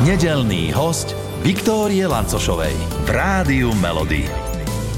[0.00, 1.12] Nedelný host
[1.44, 2.72] Viktórie Lancošovej
[3.04, 4.24] v Rádiu Melody.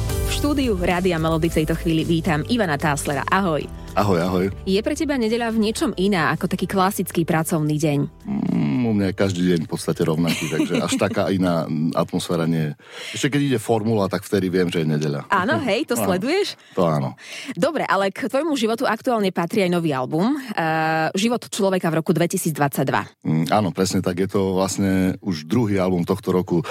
[0.07, 3.27] V štúdiu Rádia Melody v tejto chvíli vítam Ivana Táslera.
[3.27, 3.67] Ahoj.
[3.99, 4.47] Ahoj, ahoj.
[4.63, 7.99] Je pre teba nedeľa v niečom iná ako taký klasický pracovný deň?
[8.23, 8.64] Mm,
[8.95, 11.67] u mňa je každý deň v podstate rovnaký, takže až taká iná
[11.99, 12.73] atmosféra nie je.
[13.19, 15.27] Ešte keď ide formula, tak vtedy viem, že je nedeľa.
[15.35, 16.07] Áno, hej, to Áno.
[16.07, 16.55] sleduješ?
[16.79, 17.19] To áno.
[17.59, 20.39] Dobre, ale k tvojmu životu aktuálne patrí aj nový album.
[20.55, 22.55] Uh, Život človeka v roku 2022.
[23.27, 24.23] Mm, áno, presne tak.
[24.23, 26.63] Je to vlastne už druhý album tohto roku.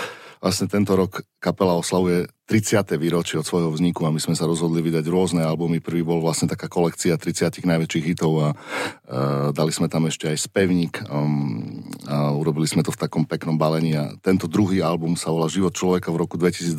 [0.43, 2.99] Vlastne tento rok kapela oslavuje 30.
[2.99, 5.79] výročie od svojho vzniku a my sme sa rozhodli vydať rôzne albumy.
[5.79, 10.51] Prvý bol vlastne taká kolekcia 30 najväčších hitov a uh, dali sme tam ešte aj
[10.51, 15.31] spevník um, a urobili sme to v takom peknom balení a tento druhý album sa
[15.31, 16.75] volá Život človeka v roku 2022.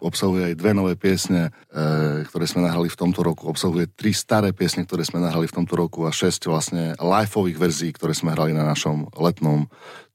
[0.00, 3.52] Obsahuje aj dve nové piesne, uh, ktoré sme nahrali v tomto roku.
[3.52, 7.92] Obsahuje tri staré piesne, ktoré sme nahrali v tomto roku a šesť vlastne liveových verzií,
[7.92, 9.68] ktoré sme hrali na našom letnom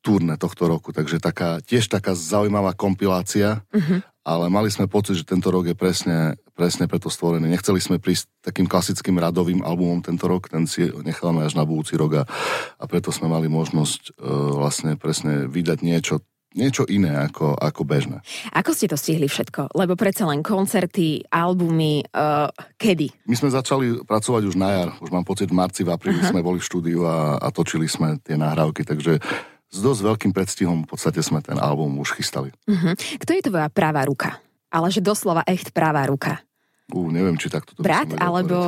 [0.06, 4.06] turné tohto roku, takže taká, tiež taká zaujímavá kompilácia, uh-huh.
[4.22, 7.50] ale mali sme pocit, že tento rok je presne, presne preto stvorený.
[7.50, 11.98] Nechceli sme prísť takým klasickým radovým albumom tento rok, ten si necháme až na budúci
[11.98, 12.24] rok a,
[12.78, 16.22] a preto sme mali možnosť uh, vlastne presne vydať niečo,
[16.54, 18.22] niečo iné ako, ako bežné.
[18.54, 19.74] Ako ste to stihli všetko?
[19.74, 23.26] Lebo predsa len koncerty, albumy, uh, kedy?
[23.26, 26.30] My sme začali pracovať už na jar, už mám pocit v marci, v apríli uh-huh.
[26.30, 29.18] sme boli v štúdiu a, a točili sme tie nahrávky, takže
[29.72, 32.54] s dosť veľkým predstihom v podstate sme ten album už chystali.
[32.70, 32.94] Uh-huh.
[32.96, 34.40] Kto je tvoja pravá ruka?
[34.72, 36.42] Ale že doslova echt pravá ruka.
[36.94, 38.60] Ú, neviem, či takto to Brat alebo,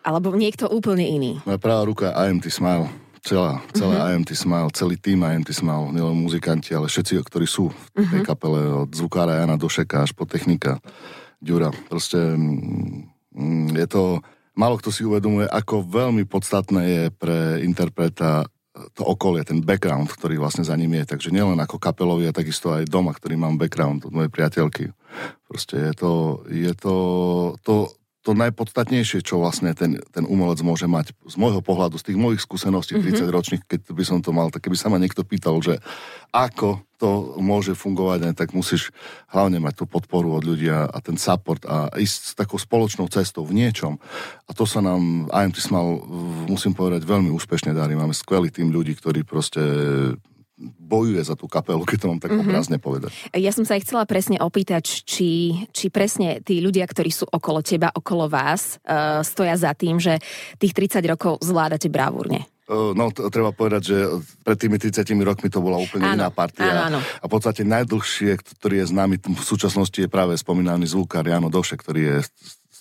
[0.00, 1.32] alebo niekto úplne iný?
[1.44, 2.88] Moja pravá ruka IMT Smile.
[3.22, 4.18] Celá, celá uh-huh.
[4.18, 8.26] IMT Smile, celý tým IMT Smile, nielen muzikanti, ale všetci, ktorí sú v tej uh-huh.
[8.26, 10.82] kapele, od zvukára Jana Došeka až po technika
[11.38, 11.70] Ďura.
[11.86, 14.18] Proste mm, je to...
[14.52, 20.40] Málo kto si uvedomuje, ako veľmi podstatné je pre interpreta to okolie, ten background, ktorý
[20.40, 21.04] vlastne za ním je.
[21.12, 24.96] Takže nielen ako kapelový, a takisto aj doma, ktorý mám background od mojej priateľky.
[25.44, 26.12] Proste je to,
[26.48, 26.96] je to,
[27.60, 32.18] to, to najpodstatnejšie, čo vlastne ten, ten umelec môže mať z môjho pohľadu, z tých
[32.18, 33.18] mojich skúseností mm-hmm.
[33.18, 35.82] 30 ročných, keď by som to mal, tak keby sa ma niekto pýtal, že
[36.30, 38.94] ako to môže fungovať, ne, tak musíš
[39.34, 43.10] hlavne mať tú podporu od ľudí a, a ten support a ísť s takou spoločnou
[43.10, 43.98] cestou v niečom.
[44.46, 45.98] A to sa nám IMT Smal,
[46.46, 47.98] musím povedať, veľmi úspešne darí.
[47.98, 49.58] Máme skvelý tým ľudí, ktorí proste
[50.62, 52.46] bojuje za tú kapelu, keď to mám tak mm-hmm.
[52.46, 53.10] obrazne povedať.
[53.34, 57.60] Ja som sa aj chcela presne opýtať, či, či presne tí ľudia, ktorí sú okolo
[57.60, 60.22] teba, okolo vás, uh, stoja za tým, že
[60.62, 62.46] tých 30 rokov zvládate bravúrne.
[62.72, 63.96] No, to, treba povedať, že
[64.46, 66.88] pred tými 30 rokmi to bola úplne áno, iná partia.
[66.88, 67.00] Áno, áno.
[67.02, 71.76] A v podstate najdlhšie, ktorý je známy v súčasnosti, je práve spomínaný zvukár Jano Doše,
[71.76, 72.16] ktorý je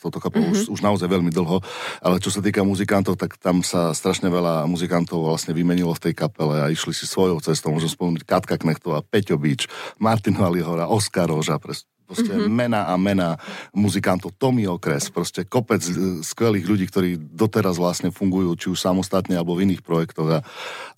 [0.01, 0.73] touto kapelou mm-hmm.
[0.73, 1.62] už, už naozaj veľmi dlho.
[2.01, 6.13] Ale čo sa týka muzikantov, tak tam sa strašne veľa muzikantov vlastne vymenilo v tej
[6.17, 7.69] kapele a išli si svojou cestou.
[7.69, 9.69] Môžem spomenúť Katka Knechtová, Peťo Bič,
[10.01, 12.52] Martin Valihora, Oskar Roža, pres, proste mm-hmm.
[12.52, 13.40] mena a mena
[13.72, 19.40] muzikantov, Tommy Okres, proste kopec e, skvelých ľudí, ktorí doteraz vlastne fungujú, či už samostatne
[19.40, 20.28] alebo v iných projektoch.
[20.28, 20.40] A,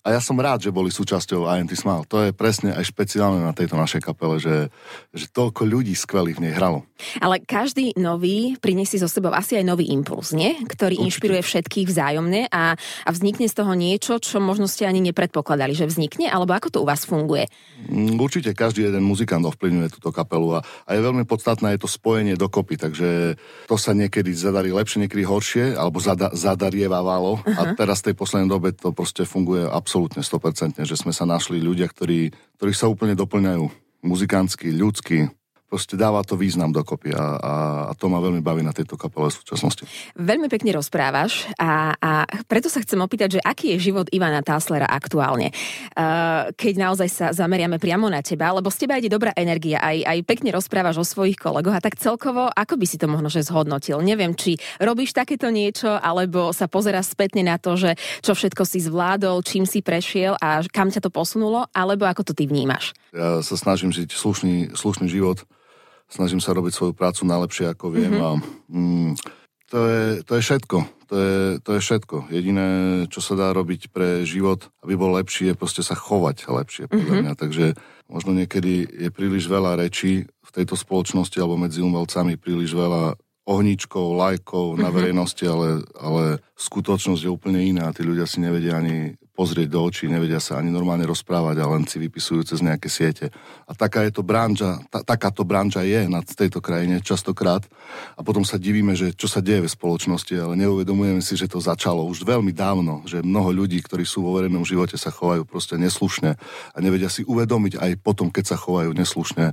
[0.02, 2.02] a ja som rád, že boli súčasťou INT Smile.
[2.10, 4.74] To je presne aj špeciálne na tejto našej kapele, že,
[5.14, 6.82] že toľko ľudí skvelých v nej hralo.
[7.22, 10.58] Ale každý nový prinesie so sebou asi aj nový impuls, nie?
[10.66, 11.06] Ktorý Určite.
[11.06, 12.74] inšpiruje všetkých vzájomne a,
[13.06, 16.78] a vznikne z toho niečo, čo možno ste ani nepredpokladali, že vznikne, alebo ako to
[16.82, 17.46] u vás funguje?
[17.86, 21.88] Mm, Určite každý jeden muzikant ovplyvňuje túto kapelu a, a je veľmi podstatné je to
[21.90, 23.36] spojenie dokopy, takže
[23.68, 27.44] to sa niekedy zadarí lepšie, niekedy horšie, alebo zada, zadarievávalo.
[27.44, 27.60] Uh-huh.
[27.60, 31.60] a teraz v tej poslednej dobe to proste funguje absolútne 100%, že sme sa našli
[31.60, 33.84] ľudia, ktorí, ktorí sa úplne doplňajú.
[34.04, 35.28] Muzikantsky, ľudsky,
[35.68, 37.52] proste dáva to význam dokopy a, a,
[37.90, 39.84] a to ma veľmi baví na tejto kapele v súčasnosti.
[40.14, 42.10] Veľmi pekne rozprávaš a, a
[42.46, 47.26] preto sa chcem opýtať, že aký je život Ivana Táslera aktuálne, uh, keď naozaj sa
[47.34, 51.06] zameriame priamo na teba, lebo z teba ide dobrá energia, aj, aj pekne rozprávaš o
[51.06, 53.98] svojich kolegoch a tak celkovo, ako by si to možno že zhodnotil?
[54.04, 58.78] Neviem, či robíš takéto niečo, alebo sa pozeráš spätne na to, že čo všetko si
[58.84, 62.94] zvládol, čím si prešiel a kam ťa to posunulo, alebo ako to ty vnímaš?
[63.14, 65.46] Ja sa snažím žiť slušný, slušný život,
[66.08, 68.24] snažím sa robiť svoju prácu najlepšie, ako viem mm-hmm.
[68.24, 68.30] a
[68.70, 69.12] mm,
[69.74, 70.78] to, je, to je všetko.
[71.04, 72.16] To je, to je všetko.
[72.32, 72.66] Jediné,
[73.12, 77.04] čo sa dá robiť pre život, aby bol lepší, je proste sa chovať lepšie, podľa
[77.04, 77.22] mm-hmm.
[77.26, 77.32] mňa.
[77.36, 77.64] Takže
[78.08, 84.16] možno niekedy je príliš veľa rečí v tejto spoločnosti alebo medzi umelcami príliš veľa ohničkov,
[84.16, 84.84] lajkov mm-hmm.
[84.84, 85.68] na verejnosti, ale,
[85.98, 87.92] ale skutočnosť je úplne iná.
[87.92, 91.82] Tí ľudia si nevedia ani pozrieť do očí, nevedia sa ani normálne rozprávať a len
[91.90, 93.34] si vypisujú cez nejaké siete.
[93.66, 97.66] A taká je to branža, ta, takáto branža je na tejto krajine častokrát
[98.14, 101.58] a potom sa divíme, že čo sa deje v spoločnosti, ale neuvedomujeme si, že to
[101.58, 105.74] začalo už veľmi dávno, že mnoho ľudí, ktorí sú vo verejnom živote, sa chovajú proste
[105.82, 106.38] neslušne
[106.70, 109.50] a nevedia si uvedomiť aj potom, keď sa chovajú neslušne,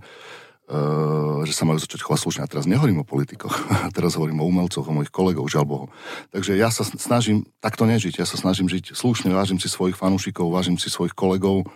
[1.44, 2.41] že sa majú začať chovať slušne.
[2.47, 3.51] A teraz nehovorím o politikoch,
[3.97, 5.85] teraz hovorím o umelcoch, o mojich kolegov, žiaľ Bohu.
[6.31, 10.47] Takže ja sa snažím takto nežiť, ja sa snažím žiť slušne, vážim si svojich fanúšikov,
[10.47, 11.68] vážim si svojich kolegov.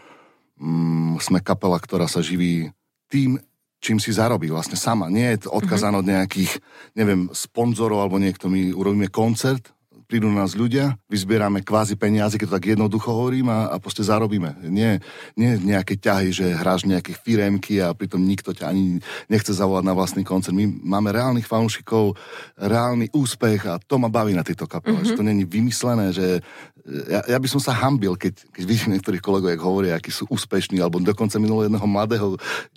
[0.55, 2.71] Mm, sme kapela, ktorá sa živí
[3.11, 3.35] tým,
[3.83, 5.11] čím si zarobí vlastne sama.
[5.11, 6.63] Nie je odkazaná od nejakých,
[6.95, 8.47] neviem, sponzorov alebo niekto.
[8.47, 9.74] My urobíme koncert,
[10.05, 14.05] prídu na nás ľudia, vyzbierame kvázi peniaze, keď to tak jednoducho hovorím a, a proste
[14.05, 14.69] zarobíme.
[14.69, 15.01] Nie,
[15.33, 19.97] nie nejaké ťahy, že hráš nejaké firemky a pritom nikto ťa ani nechce zavolať na
[19.97, 20.53] vlastný koncert.
[20.53, 22.13] My máme reálnych fanúšikov,
[22.55, 25.01] reálny úspech a to ma baví na tejto kapele.
[25.01, 25.09] Mm-hmm.
[25.11, 26.45] Že to není vymyslené, že
[26.85, 30.29] ja, ja by som sa hambil, keď, keď vidím niektorých kolegov, jak hovoria, akí sú
[30.29, 32.27] úspešní, alebo dokonca minulého jedného mladého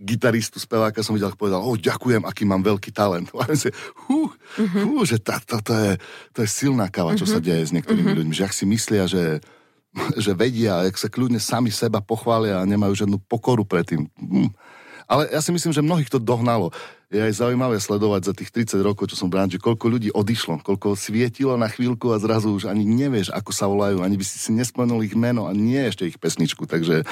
[0.00, 3.28] gitaristu, speváka som videl, povedal, o, ďakujem, aký mám veľký talent.
[3.36, 3.68] A si,
[4.08, 4.84] hú, mm-hmm.
[4.88, 5.92] hú, že tá, to, to, je,
[6.32, 7.34] to je silná kava, čo mm-hmm.
[7.34, 8.18] sa deje s niektorými mm-hmm.
[8.22, 9.42] ľuďmi, že ak si myslia, že,
[10.24, 14.06] že vedia, ak sa kľudne sami seba pochvália a nemajú žiadnu pokoru predtým.
[14.14, 14.54] Hm.
[15.08, 16.68] Ale ja si myslím, že mnohých to dohnalo.
[17.08, 20.92] Je aj zaujímavé sledovať za tých 30 rokov, čo som branži, koľko ľudí odišlo, koľko
[20.92, 24.52] svietilo na chvíľku a zrazu už ani nevieš, ako sa volajú, ani by si si
[24.52, 26.68] nespomenul ich meno a nie ešte ich pesničku.
[26.68, 27.08] Takže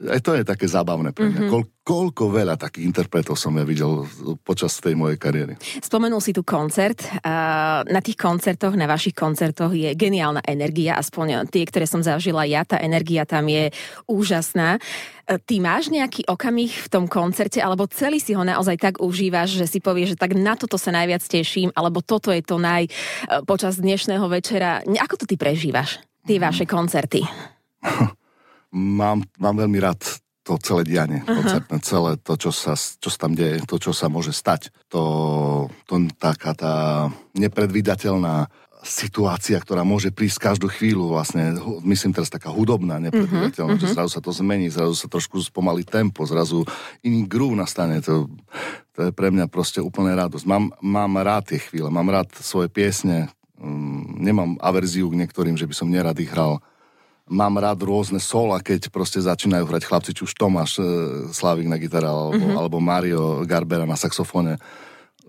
[0.00, 1.40] aj to je také zábavné pre mňa.
[1.44, 1.52] Mm-hmm.
[1.52, 4.08] Koľ, koľko veľa takých interpretov som ja videl
[4.40, 5.60] počas tej mojej kariéry.
[5.60, 7.04] Spomenul si tu koncert.
[7.84, 12.64] Na tých koncertoch, na vašich koncertoch je geniálna energia, aspoň tie, ktoré som zažila ja,
[12.64, 13.68] tá energia tam je
[14.08, 14.80] úžasná.
[15.28, 19.66] Ty máš nejaký okamih v tom koncerte, alebo celý si ho naozaj tak užívaš, že
[19.68, 22.88] si povieš, že tak na toto sa najviac teším, alebo toto je to naj
[23.44, 24.80] počas dnešného večera.
[24.82, 27.22] Ako to ty prežívaš, tie vaše koncerty?
[28.74, 30.00] mám, mám veľmi rád
[30.40, 31.36] to celé dianie, uh-huh.
[31.36, 34.72] koncertné, celé to, čo sa, čo sa tam deje, to, čo sa môže stať.
[34.90, 35.02] To,
[35.84, 36.74] to taká tá
[37.36, 38.48] nepredvídateľná
[38.80, 41.52] situácia, ktorá môže prísť každú chvíľu, vlastne,
[41.84, 43.84] myslím teraz taká hudobná, nepredvídateľná, uh-huh.
[43.84, 46.64] že zrazu sa to zmení, zrazu sa trošku spomalí tempo, zrazu
[47.04, 48.32] iný groove nastane, to,
[48.96, 50.48] to je pre mňa proste úplne radosť.
[50.48, 53.28] Mám, mám rád tie chvíle, mám rád svoje piesne,
[53.60, 56.64] um, nemám averziu k niektorým, že by som nerad ich hral,
[57.30, 60.84] mám rád rôzne sola, keď proste začínajú hrať chlapci, či už Tomáš e,
[61.30, 62.58] Slavik na gitare, alebo, mm-hmm.
[62.58, 64.58] alebo Mario Garbera na saxofóne.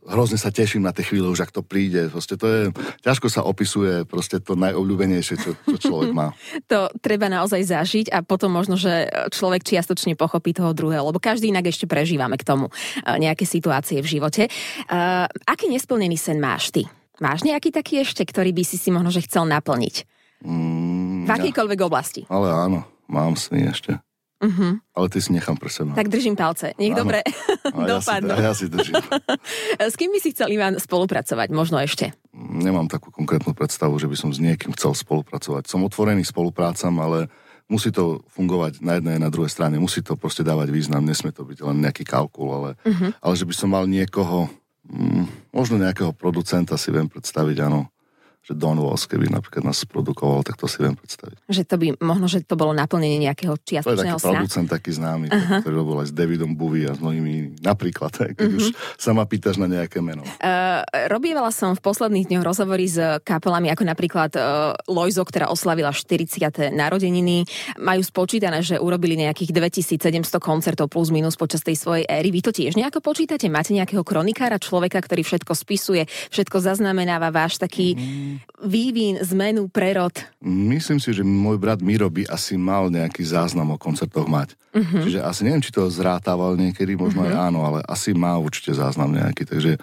[0.01, 2.09] Hrozne sa teším na tie chvíle, už ak to príde.
[2.09, 2.62] Proste to je,
[3.06, 6.33] ťažko sa opisuje proste to najobľúbenejšie, čo, čo človek má.
[6.74, 11.54] to treba naozaj zažiť a potom možno, že človek čiastočne pochopí toho druhého, lebo každý
[11.54, 12.74] inak ešte prežívame k tomu e,
[13.21, 14.50] nejaké situácie v živote.
[14.89, 16.89] Uh, aký nesplnený sen máš ty?
[17.21, 20.09] Máš nejaký taký ešte, ktorý by si si možno, že chcel naplniť?
[20.42, 22.22] Mm, akýkoľvek oblasti.
[22.28, 24.01] Ale áno, mám sny ešte.
[24.42, 24.81] Uh-huh.
[24.98, 25.94] Ale ty si nechám pre seba.
[25.94, 26.74] Tak držím palce.
[26.81, 27.06] Nech áno.
[27.06, 27.22] dobre
[27.94, 28.33] dopadnú.
[28.33, 28.98] Ja si, ja si držím.
[29.94, 31.54] s kým by si chcel, Ivan, spolupracovať?
[31.54, 32.18] Možno ešte?
[32.33, 35.69] Nemám takú konkrétnu predstavu, že by som s niekým chcel spolupracovať.
[35.69, 37.30] Som otvorený spoluprácam, ale
[37.69, 39.78] musí to fungovať na jednej a na druhej strane.
[39.78, 41.06] Musí to proste dávať význam.
[41.06, 43.13] Nesmie to byť len nejaký kalkul, ale, uh-huh.
[43.22, 44.50] ale že by som mal niekoho,
[44.89, 47.94] mm, možno nejakého producenta si viem predstaviť, áno
[48.41, 51.45] že Don Walls, keby napríklad nás produkoval, tak to si viem predstaviť.
[51.45, 54.17] Že to by, možno, že to bolo naplnenie nejakého čiastočného sna?
[54.17, 55.61] To je taký producent, taký známy, uh-huh.
[55.61, 58.57] ktorý robil aj s Davidom Bowie a s mnohými napríklad, keď uh-huh.
[58.57, 60.25] už sa ma pýtaš na nejaké meno.
[60.41, 60.81] Uh,
[61.13, 66.73] robievala som v posledných dňoch rozhovory s kapelami, ako napríklad uh, Loizo, ktorá oslavila 40.
[66.73, 67.45] narodeniny.
[67.77, 72.33] Majú spočítané, že urobili nejakých 2700 koncertov plus minus počas tej svojej éry.
[72.33, 73.45] Vy to tiež nejako počítate?
[73.54, 78.31] Máte nejakého kronikára, človeka, ktorý všetko spisuje, všetko zaznamenáva, váš taký uh-huh
[78.61, 80.14] vývin, zmenu, prerod?
[80.44, 84.59] Myslím si, že môj brat Miro by asi mal nejaký záznam o koncertoch mať.
[84.71, 85.04] Uh-huh.
[85.04, 87.33] Čiže asi neviem, či to zrátával niekedy, možno uh-huh.
[87.33, 89.81] aj áno, ale asi má určite záznam nejaký, takže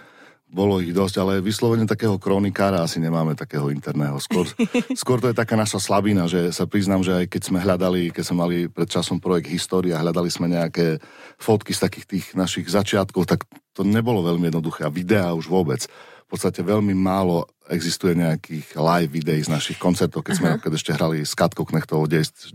[0.48, 4.16] bolo ich dosť, ale vyslovene takého kronikára asi nemáme takého interného.
[4.16, 4.48] Skôr,
[5.00, 8.24] skôr to je taká naša slabina, že sa priznám, že aj keď sme hľadali, keď
[8.24, 11.04] sme mali pred časom projekt História, hľadali sme nejaké
[11.36, 13.44] fotky z takých tých našich začiatkov, tak
[13.76, 15.84] to nebolo veľmi jednoduché a videá už vôbec
[16.28, 20.76] v podstate veľmi málo existuje nejakých live videí z našich koncertov, keď sme uh-huh.
[20.76, 22.52] ešte hrali s Katkou Knechtovou 96.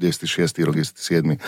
[0.62, 1.42] rok, 97.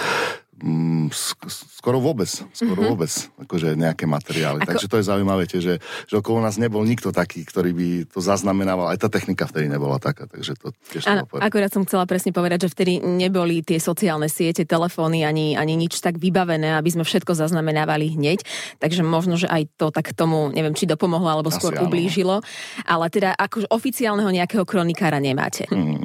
[0.56, 2.92] Mm, skoro vôbec, skoro mm-hmm.
[2.96, 3.12] vôbec,
[3.44, 4.64] akože nejaké materiály.
[4.64, 4.70] Ako...
[4.72, 8.24] Takže to je zaujímavé tie, že, že okolo nás nebol nikto taký, ktorý by to
[8.24, 8.88] zaznamenával.
[8.88, 12.66] Aj tá technika vtedy nebola taká, takže to tiež Áno, akorát som chcela presne povedať,
[12.66, 17.36] že vtedy neboli tie sociálne siete, telefóny ani, ani nič tak vybavené, aby sme všetko
[17.36, 18.48] zaznamenávali hneď.
[18.80, 22.40] Takže možno, že aj to tak tomu, neviem, či dopomohlo, alebo skôr Asi ublížilo.
[22.88, 25.68] Ale teda akože oficiálneho nejakého kronikára nemáte.
[25.68, 26.00] Mm.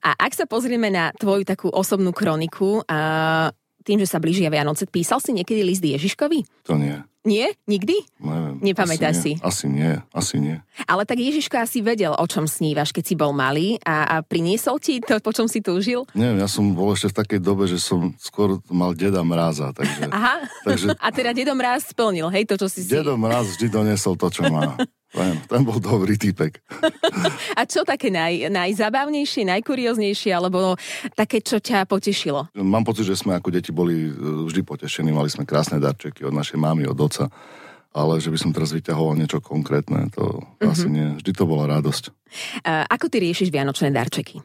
[0.00, 3.52] A ak sa pozrieme na tvoju takú osobnú kroniku, a
[3.90, 6.46] tým, že sa blížia Vianoce, písal si niekedy list Ježiškovi?
[6.70, 7.02] To nie.
[7.20, 7.52] Nie?
[7.68, 8.22] Nikdy?
[8.22, 8.56] Neviem.
[8.64, 9.32] Nepamätáš si?
[9.44, 10.56] Asi nie, asi nie.
[10.88, 14.80] Ale tak Ježiško asi vedel, o čom snívaš, keď si bol malý a, a priniesol
[14.80, 16.08] ti to, po čom si túžil?
[16.16, 19.68] Neviem, ja som bol ešte v takej dobe, že som skôr mal deda mráza.
[19.76, 20.86] Takže, Aha, takže...
[20.96, 22.88] a teda dedo mráz splnil, hej, to, čo si si...
[22.88, 24.80] Dedo mráz vždy doniesol to, čo má.
[25.10, 26.62] Ten, ten bol dobrý typek.
[27.58, 30.78] A čo také naj, najzabávnejšie, najkurióznejšie, alebo
[31.18, 32.54] také, čo ťa potešilo?
[32.54, 34.12] Mám pocit, že sme ako deti boli e,
[34.46, 37.26] vždy potešení, mali sme krásne darčeky od našej mamy, od oca,
[37.90, 40.70] ale že by som teraz vyťahoval niečo konkrétne, to mm-hmm.
[40.70, 41.18] asi nie.
[41.18, 42.14] Vždy to bola radosť.
[42.62, 44.38] Uh, ako ty riešiš vianočné darčeky?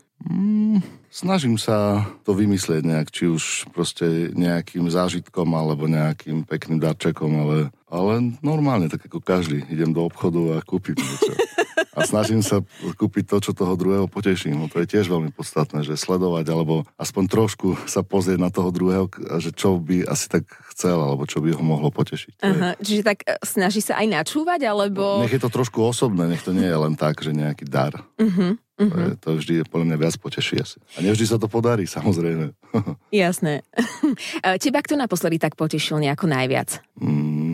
[1.16, 7.58] Snažím sa to vymyslieť nejak, či už proste nejakým zážitkom alebo nejakým pekným darčekom, ale,
[7.88, 9.64] ale normálne, tak ako každý.
[9.72, 11.32] Idem do obchodu a kúpim niečo.
[11.96, 12.60] A snažím sa
[13.00, 14.52] kúpiť to, čo toho druhého poteší.
[14.52, 18.70] No to je tiež veľmi podstatné, že sledovať alebo aspoň trošku sa pozrieť na toho
[18.70, 19.08] druhého,
[19.40, 22.44] že čo by asi tak chcel alebo čo by ho mohlo potešiť.
[22.44, 22.84] Aha, je...
[22.84, 25.24] čiže tak e, snaží sa aj načúvať, alebo...
[25.24, 27.96] Nech je to trošku osobné, nech to nie je len tak, že nejaký dar.
[28.20, 28.60] Uh-huh.
[28.76, 28.92] Uh-huh.
[28.92, 30.78] To, je, to vždy je podľa mňa viac poteší asi.
[31.00, 32.52] A nevždy sa to podarí, samozrejme.
[33.24, 33.64] Jasné.
[34.64, 36.84] Teba kto naposledy tak potešil nejako najviac?
[37.00, 37.45] Mm,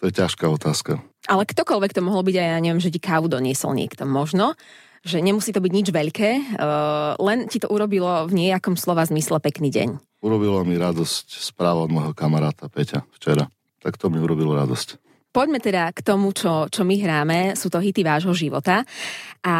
[0.00, 1.04] to je ťažká otázka.
[1.28, 4.08] Ale ktokoľvek to mohol byť aj, ja neviem, že ti kávu doniesol niekto.
[4.08, 4.56] Možno,
[5.04, 9.36] že nemusí to byť nič veľké, uh, len ti to urobilo v nejakom slova zmysle
[9.40, 9.88] pekný deň.
[10.24, 13.48] Urobilo mi radosť správa od môjho kamaráta Peťa včera.
[13.80, 15.00] Tak to mi urobilo radosť.
[15.30, 17.38] Poďme teda k tomu, čo, čo my hráme.
[17.54, 18.82] Sú to hity vášho života.
[19.46, 19.54] A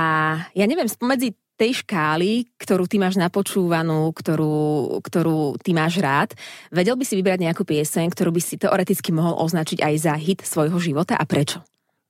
[0.52, 4.56] ja neviem, spomedzi tej škály, ktorú ty máš napočúvanú, ktorú,
[5.04, 6.32] ktorú ty máš rád,
[6.72, 10.40] vedel by si vybrať nejakú pieseň, ktorú by si teoreticky mohol označiť aj za hit
[10.40, 11.60] svojho života a prečo?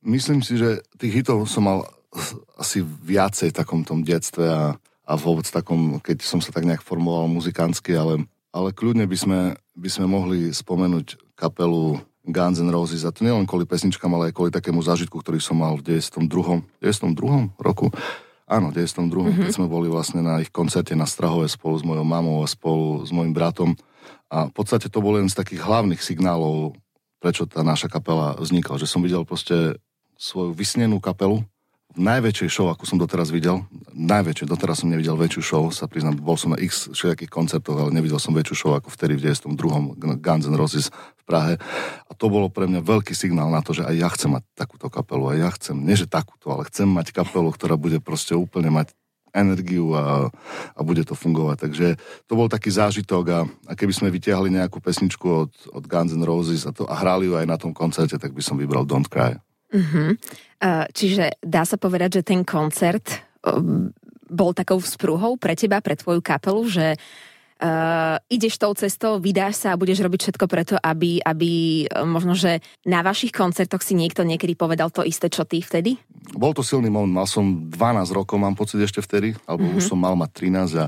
[0.06, 1.82] Myslím si, že tých hitov som mal
[2.54, 6.86] asi viacej v takom tom detstve a, a vôbec takom, keď som sa tak nejak
[6.86, 8.22] formoval muzikánsky, ale,
[8.54, 9.40] ale kľudne by sme,
[9.74, 11.98] by sme mohli spomenúť kapelu
[12.30, 15.58] Guns N' Roses a to nielen kvôli pesničkám, ale aj kvôli takému zážitku, ktorý som
[15.58, 16.62] mal v 92.
[16.78, 17.50] 92.
[17.58, 17.90] roku.
[18.50, 19.06] Áno, 92.
[19.06, 19.46] Mm-hmm.
[19.46, 23.06] keď sme boli vlastne na ich koncerte na Strahove spolu s mojou mamou a spolu
[23.06, 23.78] s mojim bratom.
[24.26, 26.74] A v podstate to bol jeden z takých hlavných signálov,
[27.22, 28.82] prečo tá naša kapela vznikla.
[28.82, 29.78] Že som videl proste
[30.18, 31.46] svoju vysnenú kapelu,
[31.94, 33.62] najväčšej show, akú som doteraz videl,
[34.00, 37.92] najväčšie, doteraz som nevidel väčšiu show, sa priznám, bol som na x všetkých koncertoch, ale
[37.92, 40.16] nevidel som väčšiu show ako vtedy v 92.
[40.18, 41.54] Guns N' Roses v Prahe.
[42.08, 44.88] A to bolo pre mňa veľký signál na to, že aj ja chcem mať takúto
[44.88, 48.72] kapelu, aj ja chcem, nie že takúto, ale chcem mať kapelu, ktorá bude proste úplne
[48.72, 48.96] mať
[49.30, 50.26] energiu a,
[50.74, 51.70] a bude to fungovať.
[51.70, 51.86] Takže
[52.26, 53.40] to bol taký zážitok a,
[53.70, 57.30] a keby sme vytiahli nejakú pesničku od, od Guns N' Roses a, to, a hrali
[57.30, 59.38] ju aj na tom koncerte, tak by som vybral Don't Cry.
[59.70, 60.18] Uh-huh.
[60.58, 63.29] Uh, čiže dá sa povedať, že ten koncert
[64.30, 69.74] bol takou vzprúhou pre teba, pre tvoju kapelu, že uh, ideš tou cestou, vydáš sa
[69.74, 74.22] a budeš robiť všetko preto, aby, aby uh, možno, že na vašich koncertoch si niekto
[74.22, 75.98] niekedy povedal to isté, čo ty vtedy?
[76.38, 77.76] Bol to silný moment, mal som 12
[78.14, 79.78] rokov, mám pocit ešte vtedy, alebo uh-huh.
[79.82, 79.90] už mhm.
[79.90, 80.30] som mal mať
[80.78, 80.86] 13 a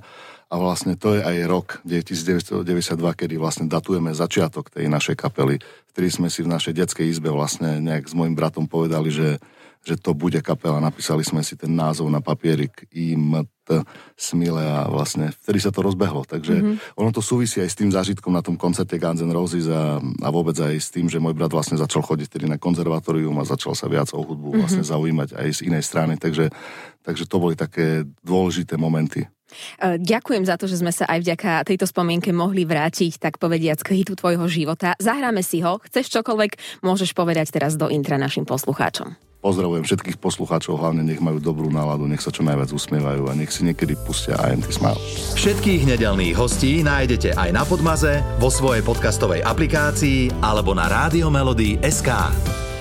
[0.52, 5.56] a vlastne to je aj rok 1992, kedy vlastne datujeme začiatok tej našej kapely,
[5.96, 9.40] vtedy sme si v našej detskej izbe vlastne nejak s mojim bratom povedali, že,
[9.82, 10.78] že to bude kapela.
[10.78, 13.82] Napísali sme si ten názov na papierik IMT
[14.14, 16.22] Smile a vlastne vtedy sa to rozbehlo.
[16.22, 16.98] Takže mm-hmm.
[16.98, 20.28] ono to súvisí aj s tým zážitkom na tom koncerte Guns N' Roses a, a
[20.30, 23.74] vôbec aj s tým, že môj brat vlastne začal chodiť vtedy na konzervatórium a začal
[23.74, 24.60] sa viac o hudbu mm-hmm.
[24.62, 26.14] vlastne zaujímať aj z inej strany.
[26.14, 26.54] Takže,
[27.02, 29.26] takže to boli také dôležité momenty.
[29.82, 33.82] E, ďakujem za to, že sme sa aj vďaka tejto spomienke mohli vrátiť, tak povediac,
[33.82, 34.94] k hitu tvojho života.
[35.02, 35.82] Zahráme si ho.
[35.90, 39.31] Chceš čokoľvek, môžeš povedať teraz do intra našim poslucháčom.
[39.42, 43.50] Pozdravujem všetkých poslucháčov, hlavne nech majú dobrú náladu, nech sa čo najviac usmievajú a nech
[43.50, 44.94] si niekedy pustia INT Smile.
[45.34, 50.86] Všetkých nedelných hostí nájdete aj na Podmaze, vo svojej podcastovej aplikácii alebo na
[51.82, 52.71] SK.